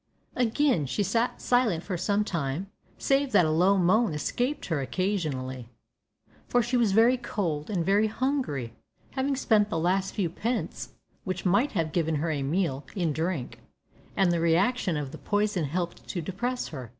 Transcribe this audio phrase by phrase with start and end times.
[0.35, 5.69] Again she sat silent for some time, save that a low moan escaped her occasionally,
[6.47, 8.73] for she was very cold and very hungry,
[9.11, 10.93] having spent the last few pence,
[11.23, 13.59] which might have given her a meal, in drink;
[14.17, 16.89] and the re action of the poison helped to depress her.